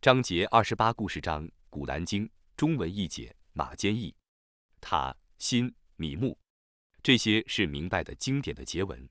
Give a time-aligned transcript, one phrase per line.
[0.00, 4.16] 章节二十八，故事章，《古兰经》中文译解，马坚译。
[4.80, 6.38] 塔、辛、米木，
[7.02, 9.06] 这些是明白的经典的结文。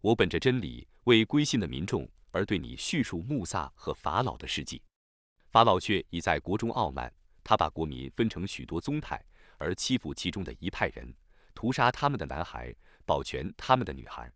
[0.00, 4.80] 我本着真理，为归信的民众而对你叙述穆萨和法老的事迹。
[5.50, 7.12] 法老却已在国中傲慢，
[7.44, 9.22] 他把国民分成许多宗派，
[9.58, 11.14] 而欺负其中的一派人，
[11.52, 12.74] 屠杀他们的男孩，
[13.04, 14.32] 保全他们的女孩。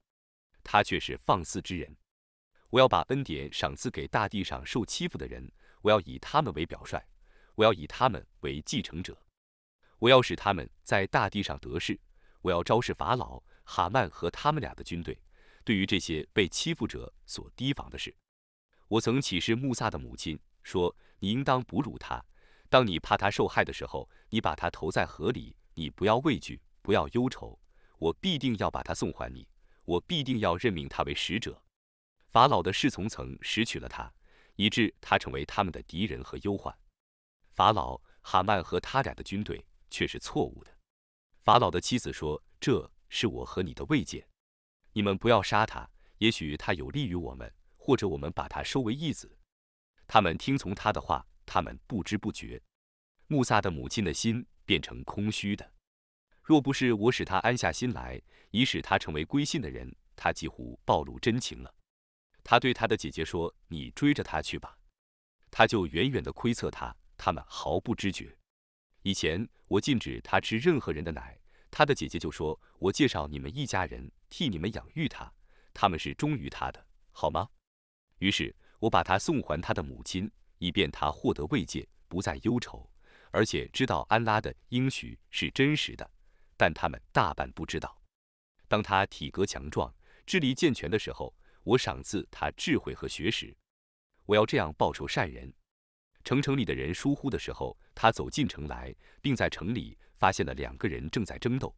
[0.63, 1.97] 他却是放肆之人。
[2.69, 5.51] 我要把恩典赏赐给大地上受欺负的人。
[5.83, 7.01] 我要以他们为表率，
[7.55, 9.17] 我要以他们为继承者，
[9.99, 11.99] 我要使他们在大地上得势。
[12.43, 15.21] 我要昭示法老、哈曼和他们俩的军队，
[15.63, 18.17] 对于这些被欺负者所提防的事。
[18.89, 22.25] 我曾启示穆萨的母亲说：“你应当哺乳他，
[22.69, 25.55] 当你怕他受害的时候，你把他投在河里。
[25.75, 27.59] 你不要畏惧，不要忧愁，
[27.99, 29.47] 我必定要把他送还你，
[29.85, 31.63] 我必定要任命他为使者。”
[32.29, 34.13] 法老的侍从曾拾取了他。
[34.61, 36.77] 以致他成为他们的敌人和忧患。
[37.55, 40.71] 法老、哈曼和他俩的军队却是错误的。
[41.43, 44.29] 法老的妻子说：“这是我和你的慰藉，
[44.93, 49.39] 你们不要杀他，也许他有利于我们，或者我们把他收为义子。”
[50.07, 52.61] 他们听从他的话，他们不知不觉，
[53.29, 55.73] 穆萨的母亲的心变成空虚的。
[56.43, 58.21] 若不是我使他安下心来，
[58.51, 61.75] 以使他成为归信的人，他几乎暴露真情了。
[62.51, 64.77] 他对他的姐姐说：“你追着他去吧。”
[65.53, 68.37] 他就远远地窥测他，他们毫不知觉。
[69.03, 71.39] 以前我禁止他吃任何人的奶，
[71.71, 75.33] 他的姐姐就说：“我介绍你们一家人替你们养育他，
[75.73, 77.49] 他们是忠于他的，好吗？”
[78.19, 82.91] 于是我把他送还他的母亲，以便他获得慰藉，不再忧愁，
[83.31, 86.11] 而且知道安拉的应许是真实的。
[86.57, 88.03] 但他们大半不知道。
[88.67, 89.95] 当他体格强壮、
[90.27, 91.33] 智力健全的时候。
[91.63, 93.55] 我赏赐他智慧和学识，
[94.27, 95.53] 我要这样报仇善人。
[96.25, 101.75] 城城里的人疏忽的时候，他走进城来，并在城里发现了两个人正在争斗。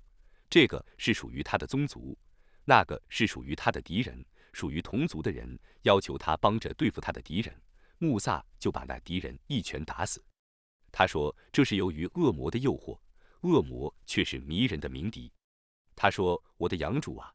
[0.51, 2.19] 这个是属于他的宗族，
[2.65, 4.25] 那个是属于他的敌人。
[4.53, 7.63] 属于同族的人要求他帮着对付他的敌人，
[7.97, 10.23] 穆萨就把那敌人一拳打死。
[10.91, 13.01] 他说这是由于恶魔的诱惑，
[13.41, 15.33] 恶魔却是迷人的鸣笛。
[15.97, 17.33] 他说：“我的养主啊，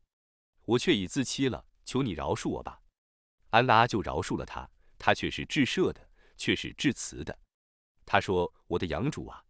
[0.66, 2.82] 我却已自欺了。”求你饶恕我吧，
[3.52, 4.70] 安拉就饶恕了他。
[5.00, 7.40] 他却是至赦的，却是至慈的。
[8.06, 9.42] 他说：“我的养主啊，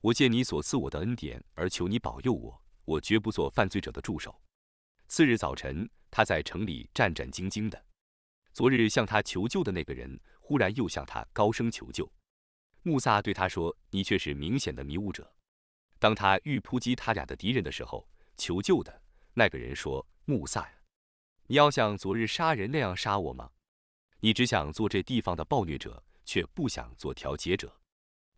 [0.00, 4.40] 我借你所赐我的恩典而求你保佑我，我绝不做犯罪者的助手。”
[5.06, 7.84] 次日早晨，他在城里战战兢兢的。
[8.54, 12.10] 昨日向他求救的那个人，忽然又向他高声求救。
[12.84, 15.30] 穆萨对他说：“你却是明显的迷雾者。”
[15.98, 18.08] 当他欲扑击他俩的敌人的时候，
[18.38, 19.02] 求救的
[19.34, 20.66] 那个人说：“穆萨。”
[21.48, 23.50] 你要像昨日杀人那样杀我吗？
[24.18, 27.72] 你只想做这地方的暴虐者，却不想做调解者。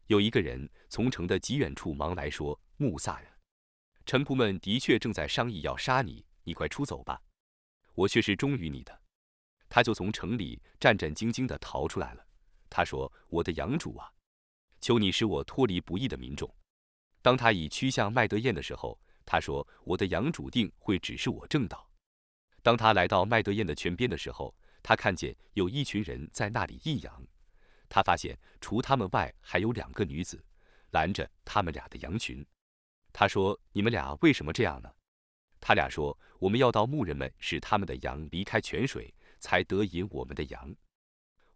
[0.09, 3.29] 有一个人从城的极远处忙来说：“穆萨呀，
[4.05, 7.23] 臣仆们的确正在商议要杀你，你快出走吧。
[7.95, 9.01] 我却是忠于你的。”
[9.71, 12.27] 他就从城里战战兢兢地逃出来了。
[12.69, 14.13] 他说：“我的养主啊，
[14.83, 16.55] 求你使我脱离不义的民众。”
[17.23, 21.88] 当他已趋向麦德宴的时候，他说：“我的养主定会指示我正道。”
[22.63, 27.27] 当他来到麦德燕的泉边的时候，他看见有一群人在那里印羊。
[27.89, 30.45] 他发现除他们外还有两个女子
[30.91, 32.45] 拦着他们俩的羊群。
[33.13, 34.91] 他说：“你们俩为什么这样呢？”
[35.61, 40.75] 他俩说：“我们要到牧人们使他们的羊离开泉水，才得引我们的羊。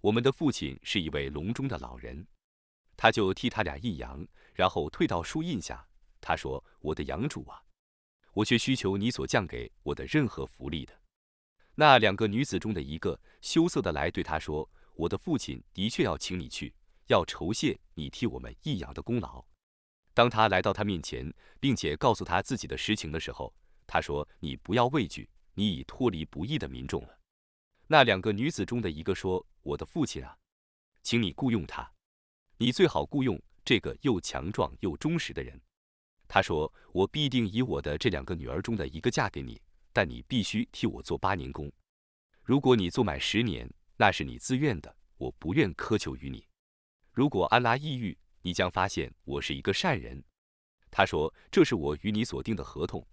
[0.00, 2.26] 我们的父亲是一位笼中的老人，
[2.96, 5.86] 他就替他俩印羊，然后退到树荫下。
[6.20, 7.62] 他说：‘我的羊主啊。’”
[8.32, 10.92] 我却需求你所降给我的任何福利的。
[11.74, 16.74] 那两个女子中的一个羞涩的来对他说：“我的父亲的确要请你去，
[17.06, 19.44] 要酬谢你替我们益养的功劳。”
[20.14, 23.54] 当他来到他面前，并且告诉他自己的实情的时候，
[23.86, 27.18] 他说：“你不要畏惧，你已脱离不义的民众了。”
[27.88, 30.36] 那两个女子中的一个说：“我的父亲啊，
[31.02, 31.90] 请你雇佣他，
[32.58, 35.58] 你最好雇佣这个又强壮又忠实的人。”
[36.34, 39.60] 他说：“我必定以我的这两个女儿中的一个嫁给你，
[39.92, 41.70] 但你必须替我做八年工。
[42.42, 46.48] 如果你做满十年，那是你自愿的，我不愿苛求于你。
[47.12, 50.24] 如果安拉抑郁，你将发现我是一个善人。”
[50.90, 53.06] 他说：“这是我与你所定的合同，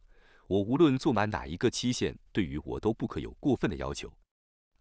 [0.48, 4.10] 我无论做满哪一个期限，对于我都不可有过分的要求。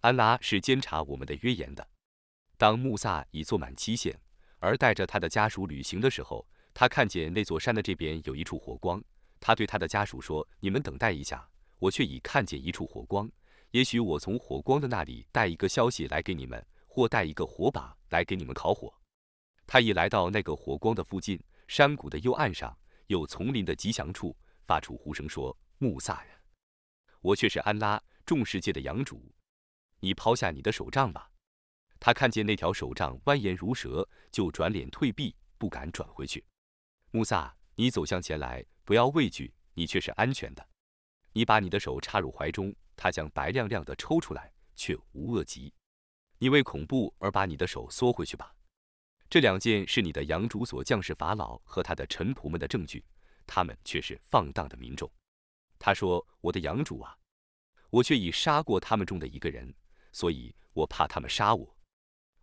[0.02, 1.84] 安拉是监察我们的约言的。
[2.56, 4.16] 当穆萨已做满期限，
[4.60, 6.46] 而带着他的家属旅行的时候。”
[6.80, 9.02] 他看见那座山的这边有一处火光，
[9.40, 11.44] 他对他的家属说：“你们等待一下，
[11.80, 13.28] 我却已看见一处火光。
[13.72, 18.94] 也许我从火光的那里带一个消息来给你们，或。”带一个火把来给你们烤火。
[19.66, 22.78] 他一来到那个火光的附近，山谷的幽暗上，
[23.08, 26.30] 有丛林的吉祥处，发出呼声说：“穆萨呀，
[27.22, 29.34] 我却是安拉众世界的养主，
[29.98, 31.28] 你抛下你的手杖吧。”
[31.98, 36.44] 他看见那条手杖蜿蜒如蛇，就转脸退避，不敢转回去。
[37.10, 40.68] 穆萨，你走向前来，不要畏惧，你却是安全的。
[41.32, 45.72] 你把你的手插入怀中，他将白亮亮的抽出来，却无恶疾。
[46.38, 48.54] 你为恐怖而把你的手缩回去吧。
[49.30, 53.04] 这两件是你的养主所降世法老和他的臣仆们的证据，
[53.46, 55.10] 他们却是放荡的民众。
[55.78, 57.16] 他说：“我的养主啊，
[57.88, 59.74] 我却已杀过他们中的一个人，
[60.12, 61.76] 所以我怕他们杀我。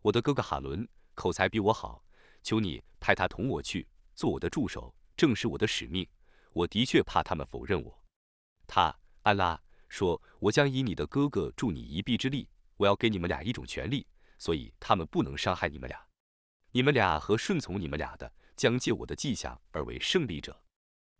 [0.01, 2.03] 我的哥哥哈伦口才比我好，
[2.41, 6.07] 求你派他同我去做我的助手，正是我的使命。
[6.53, 8.01] 我的确怕他们否认我。”
[8.65, 14.07] 他安拉说：“我将以你的哥哥助你一臂之力，我要给你们俩一种权利，
[14.39, 16.01] 所以他们不能伤害你们俩。
[16.71, 20.59] 你们俩和顺从你们俩的，将借我的迹象而为胜利者。”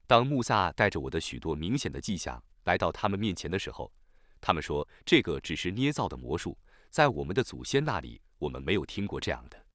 [0.08, 3.92] 当穆萨带着我的许多明显的迹象来到他们面前的时候，
[4.40, 6.58] 他们说：“这个只是捏造的魔术，
[6.90, 9.66] 在我们的祖先那里，我们没有听过这样的。”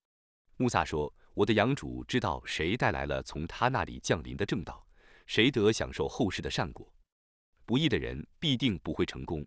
[0.57, 4.87] 穆萨说：“我的养主知道谁带来了从他那里降临的正道，
[5.25, 6.93] 谁得享受后世的善果。”
[7.65, 9.47] 不义的人必定不会成功。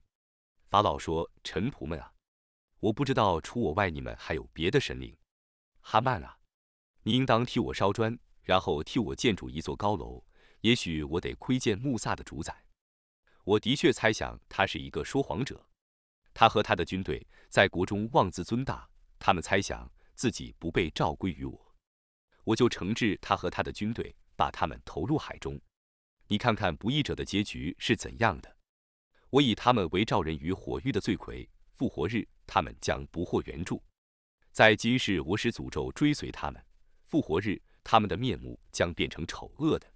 [0.70, 2.12] 法老说：“臣仆们啊，
[2.80, 5.16] 我不知道除我外，你们还有别的神灵。
[5.82, 6.40] 哈曼啊，
[7.04, 10.26] 你应当替我烧砖，然后替我建筑一座高楼。
[10.62, 12.66] 也许我得窥见穆萨的主宰。
[13.44, 15.64] 我的确猜想他是一个说谎者。
[16.34, 18.90] 他和他的军队在国中妄自尊大，
[19.20, 21.63] 他们猜想自己不被召归于我，
[22.44, 25.60] 我就惩治他和他的军队，把他们投入海中。”
[26.28, 28.58] 你看看不义者的结局是怎样的？
[29.30, 33.84] 我以他们为召人于火狱的罪魁，复活日他们将不获援助。
[34.52, 36.64] 在今世我使诅咒追随他们，
[37.06, 39.92] 复活日他们的面目将变成丑恶的。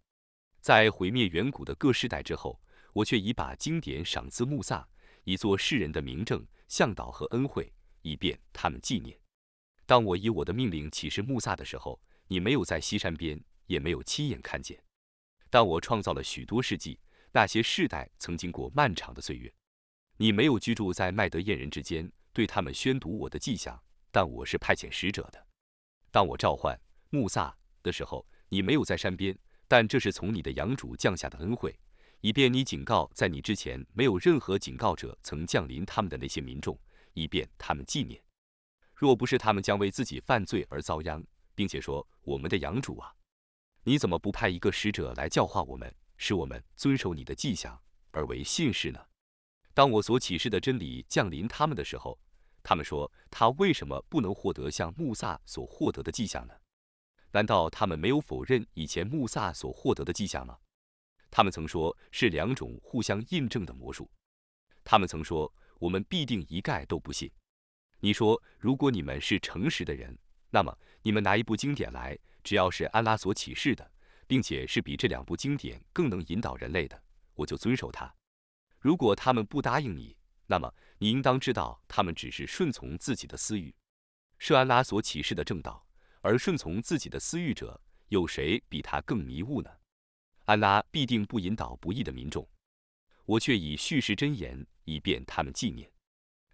[0.59, 2.59] 在毁灭远古的各世代之后，
[2.93, 4.88] 我却已把经典赏赐穆萨，
[5.23, 7.71] 以作世人的明证、向导和恩惠，
[8.01, 9.17] 以便他们纪念。
[9.85, 14.81] 当我以我的命令启示穆萨的时候，你没有在西山边，也没有亲眼看见。
[15.50, 17.00] 但我创造了许多世纪，
[17.31, 19.53] 那些世代曾经过漫长的岁月。
[20.18, 23.81] 你没有居住在麦德燕人之间，对他们宣读我的迹象，
[24.12, 25.47] 但我是派遣使者的。
[26.12, 26.79] 当我召唤
[27.12, 29.38] 穆萨的时候，你没有在山边，
[29.68, 31.79] 但这是从你的养主降下的恩惠，
[32.21, 36.77] 以便你警告在你之前没有任何警告者曾降临他们的那些民众，
[37.13, 38.21] 以便他们纪念。
[38.95, 41.24] 若不是他们将为自己犯罪而遭殃，
[41.57, 43.12] 并且说我们的养主啊。
[43.83, 47.81] 你怎么不派一个使者来教化我们，使我们遵守你的迹象
[48.12, 49.04] 而为信士呢？
[49.74, 52.19] 当我所启示的真理降临他们的时候，
[52.62, 56.54] 他们说他为什么不能获得像穆萨所获得的迹象呢？
[57.31, 60.60] 难道他们没有否认以前穆萨所获得的迹象吗？
[61.31, 64.10] 他们曾说是两种互相印证的魔术。
[64.83, 67.31] 他们曾说我们必定一概都不信。
[68.00, 70.18] 你说如果你们是诚实的人，
[70.57, 72.18] 那么你们拿一部经典来。
[72.44, 73.92] 只要是安拉所启示的，
[74.25, 77.00] 并且是比这两部经典更能引导人类的，
[77.36, 78.12] 我就遵守它。
[78.80, 80.18] 如果他们不答应你，
[80.48, 83.75] 那么你应当知道，他们只是顺从自己的私欲，
[84.39, 85.86] 是安拉所启示的正道。
[86.21, 89.70] 而顺从自己的私欲者，有谁比他更迷雾呢？
[90.46, 92.48] 安拉必定不引导不义的民众。
[93.25, 95.91] 我却以叙事真言，以便他们纪念。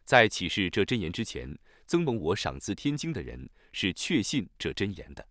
[0.04, 1.58] 在启示这真言之前，
[1.94, 5.24] 曾蒙我赏赐天经的人是确信这真言的。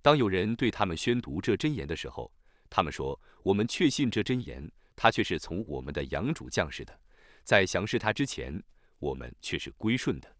[0.00, 2.32] 当有人对他们宣读这真言的时候，
[2.70, 4.66] 他们说：“我们确信这真言，
[4.96, 7.00] 他却是从我们的养主降世的。
[7.44, 8.62] 在降世他之前，
[8.98, 10.36] 我们却是归顺的。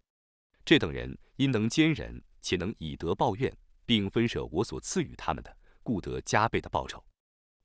[0.64, 7.04] 这等人因能坚忍，且能以德报怨，并分舍我所赐予他们的，故得加倍的报酬。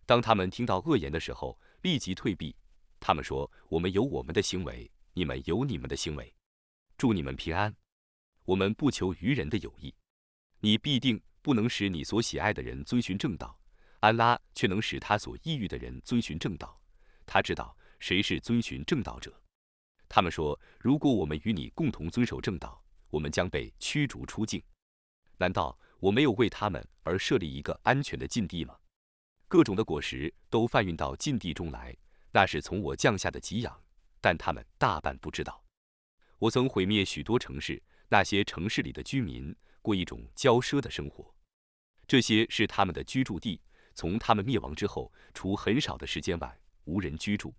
[0.06, 2.54] 当他们听到恶言的时候，立即退避。
[3.00, 6.36] 他们说：我们有我们的行为，你们有你们的行为。
[6.98, 7.74] 祝你们平安。
[8.46, 9.94] 我们不求于人的友谊，
[10.62, 13.56] 你必定。”不能使你所喜爱的人遵循正道，
[14.00, 16.82] 安拉却能使他所抑郁的人遵循正道。
[17.24, 19.32] 他知道谁是遵循正道者。
[20.10, 24.60] 他们说：“如果我们与你共同遵守正道，我们将被驱逐出境。
[25.38, 28.75] 难道我没有为他们而设立一个安全的禁地吗？
[29.48, 31.96] 各种的果实都贩运到禁地中来，
[32.32, 33.84] 那是从我降下的给养，
[34.20, 35.64] 但他们大半不知道。
[36.40, 37.80] 我曾毁灭许多城市，
[38.15, 41.36] 那些城市里的居民过一种骄奢的生活。”
[42.07, 43.60] 这些是他们的居住地。
[43.93, 47.53] 从他们灭亡之后，除很少的时间外，无人居住。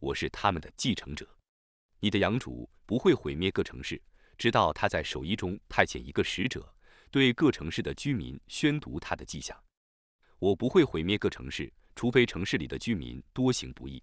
[0.00, 1.28] 我是他们的继承者。
[2.00, 4.02] 你的养主不会毁灭各城市，
[4.36, 6.74] 直到他在首一中派遣一个使者，
[7.12, 9.56] 对各城市的居民宣读他的迹象。
[10.40, 14.02] 我不会毁灭各城市，除非城市里的居民多行不义。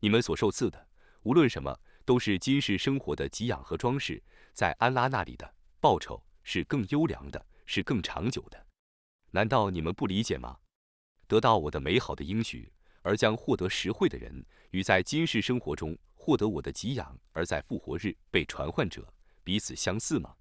[0.00, 0.88] 你们所受赐的，
[1.22, 1.78] 无论什么，
[2.08, 4.22] 都是今世生活的给养和装饰，
[4.54, 8.66] 在安拉那里的报酬是更优良的，是更长久的。
[9.32, 10.56] 难道你们不理解吗？
[11.26, 12.72] 得到我的美好的应许，
[13.02, 19.12] 而将获得实惠的人，与在今世生活中获得我的给养，而在复活日被传唤者，
[19.44, 20.34] 彼此相似吗？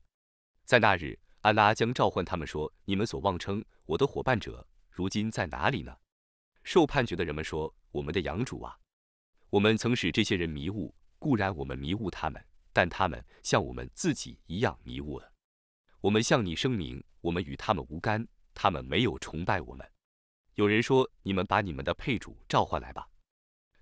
[0.63, 5.97] 在那日，安拉将召唤他们说：“你们所妄称我的伙伴者，如今在哪里呢？”
[6.63, 8.79] 受判决的人们说：“我们的养主啊，
[9.49, 12.43] 我们曾使这些人迷雾，固然我们迷雾他们，
[12.73, 15.31] 但他们像我们自己一样迷雾了。
[16.01, 18.27] 我们向你声明，我们与他们无干。”
[18.59, 19.87] 他们没有崇拜我们。
[20.55, 23.07] 有人说：“你们把你们的配主召唤来吧。”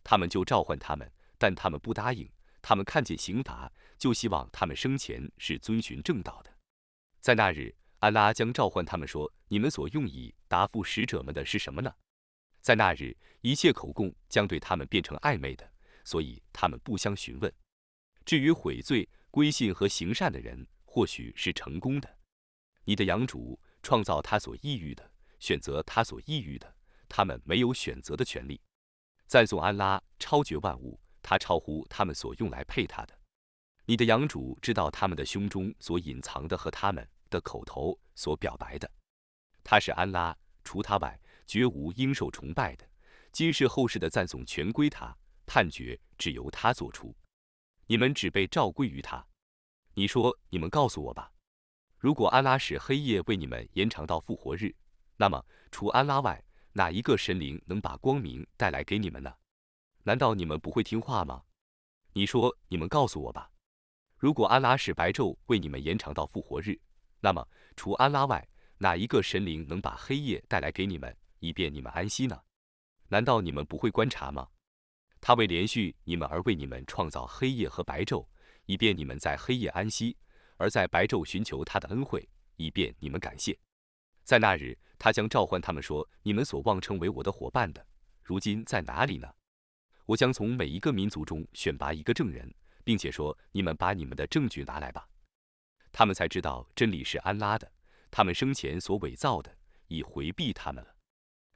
[0.03, 2.29] 他们就召唤他们，但他们不答应。
[2.61, 6.51] 他们看见刑罚，就希望他们生前是遵循正道的。
[7.21, 11.93] 在那日，安拉将召唤他们说：“你们所用以答复使者们的是什么呢？”
[12.59, 15.71] 在那日，一切口供将对他们变成暧昧的，
[16.05, 17.53] 所以他们不相询问。
[18.23, 22.17] 至于悔罪、归信和行善的人，或许是成功的。
[22.85, 23.59] 你的养主。
[23.85, 26.75] 创造他所抑郁的，选择他所抑郁的，
[27.07, 28.59] 他们没有选择的权利。
[29.27, 33.15] 赞颂安拉，超绝万物，他超乎他们所用来配他的。
[33.85, 38.89] 你的养主知道他们的胸中所隐藏的和他们的口头所表白的。
[39.63, 42.89] 他是安拉，除他外绝无应受崇拜的。
[43.31, 45.15] 今世后世的赞颂全归他，
[45.45, 47.15] 判决只由他做出。
[47.87, 49.25] 你们只被召归于他。
[49.93, 51.31] 你说，你们告诉我吧。
[51.97, 54.75] 如果安拉使黑夜为你们延长到复活日，
[55.17, 59.33] 那么除安拉外，哪一个神灵能把光明带来给你们呢？
[60.03, 61.43] 难道你们不会听话吗？
[62.13, 63.49] 你说，你们告诉我吧。
[64.17, 66.79] 如果安拉使白昼为你们延长到复活日，
[67.21, 68.47] 那么除安拉外，
[68.77, 72.39] 哪一个神灵能把黑夜带来给你们，以便你们安息呢？
[73.07, 74.49] 难道你们不会观察吗？
[75.27, 78.27] 他为连续你们而为你们创造黑夜和白昼，
[78.67, 80.15] 以便你们在黑夜安息。
[80.57, 83.57] 而在白昼寻求他的恩惠，以便你们感谢。
[84.23, 87.83] 在那日，他将召唤他们说：“你们所妄称为我的伙伴的，
[88.21, 89.27] 如今在哪里呢？”
[90.05, 92.53] 我将从每一个民族中选拔一个证人，
[92.83, 95.09] 并且说：“你们把你们的证据拿来吧。”
[95.91, 97.71] 他们才知道真理是安拉的，
[98.11, 99.51] 他们生前所伪造的
[99.87, 100.95] 已回避他们了。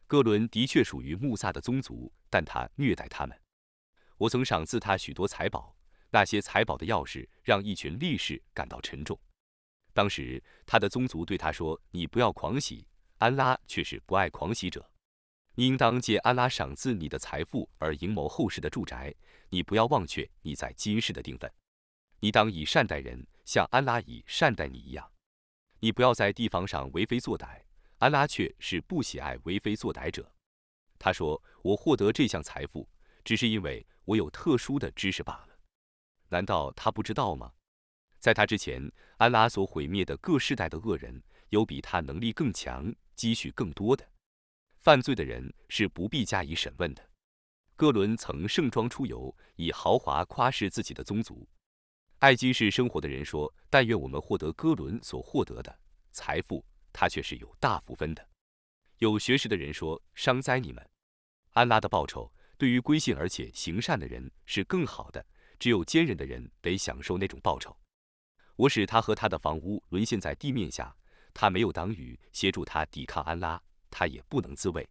[0.08, 3.40] 哥伦的确属于穆萨的宗族，但他虐待他们。
[4.20, 5.76] 我曾赏赐他许多财宝。
[6.12, 9.18] 那些财宝的钥匙让一群力士感到沉重。
[9.94, 12.86] 当时，他的宗族对他说：“你不要狂喜，
[13.20, 14.90] 安拉却是不爱狂喜者。
[15.56, 19.14] 你应当借安拉赏赐你的财富而营谋后世的住宅。
[19.50, 21.52] 你不要忘却你在今世的定分。
[22.20, 25.12] 你当以善待人，像安拉以善待你一样。
[25.80, 27.62] 你不要在地方上为非作歹，
[28.00, 30.30] 安拉却是不喜爱为非作歹者。”
[31.00, 32.90] 他说：“我获得这项财富，
[33.24, 35.60] 只是因为我有特殊的知识罢了。”
[36.30, 37.52] 难道他不知道吗？
[38.20, 44.08] 在他之前，安拉所毁灭的各世代的恶人，有比他能力更强、积蓄更多的。
[44.80, 47.10] 犯罪的人是不必加以审问的。
[47.76, 51.48] 哥伦曾盛装出游，以豪华夸饰自己的宗族。
[52.18, 55.80] 爱基市生活的人说：“但愿我们获得哥伦所获得的
[56.12, 58.30] 财富，他却是有大福分的。”
[59.00, 60.86] 有学识的人说：“伤哉你们！
[61.52, 65.26] 安拉的报酬对于归信而且行善的人是更好的。”
[65.60, 67.76] 只有坚韧的人得享受那种报酬。
[68.56, 70.96] 我使他和他的房屋沦陷在地面下，
[71.34, 73.62] 他没有挡雨协助他抵抗安拉，
[73.92, 74.88] 他也不能自卫。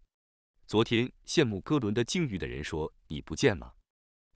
[0.67, 3.73] 昨天羡慕哥伦的境遇的人说：“你不见吗？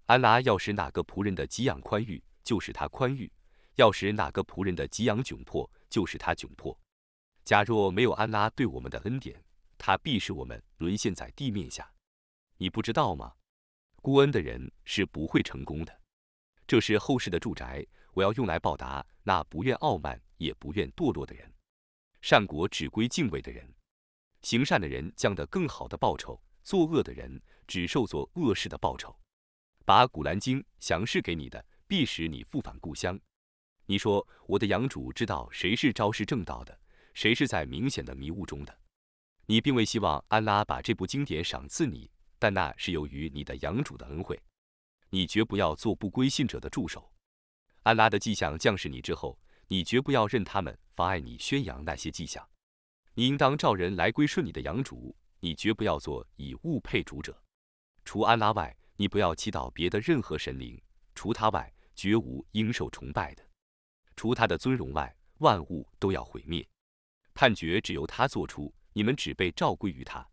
[0.07, 3.29] 安拉要使哪个仆人的给养宽裕，就使他宽裕；
[3.75, 6.75] 要使哪个仆人的给养窘迫，就使他窘迫。
[7.45, 9.45] 假若没有安拉对我们的恩典，
[9.77, 11.92] 他必使我们沦陷在地面下。
[12.63, 13.35] 你不知道吗？
[13.97, 16.01] 孤恩的人是不会成功的。”
[16.65, 21.53] 这是后世的住宅，我要用来报答那不愿傲慢也不愿堕落的人。
[22.21, 23.69] 善果只归敬畏的人，
[24.43, 29.13] 行善的人将得更好的报酬，作恶的人只受做恶事的报酬。
[29.85, 33.19] 把古兰经详示给你的，必使你复返故乡。
[33.87, 36.79] 你说我的养主知道谁是昭示正道的，
[37.13, 38.79] 谁是在明显的迷雾中的。
[39.47, 42.09] 你并未希望安拉把这部经典赏赐你，
[42.43, 44.37] 但那是由于你的养主的恩惠。
[45.11, 47.09] 你绝不要做不归信者的助手。
[47.85, 52.45] 安拉的迹象降世你之后，你绝不要任他们妨碍你宣扬那些迹象。
[53.15, 55.17] 你应当召人来归顺你的养主。
[55.39, 57.41] 你绝不要做以物配主者。
[58.05, 60.83] 除安拉外，你不要祈祷别的任何神灵。
[61.15, 63.49] 除他外，绝无应受崇拜的。
[64.17, 66.67] 除他的尊荣外，万物都要毁灭。
[67.35, 70.29] 判决只由他做出，你们只被照归于他。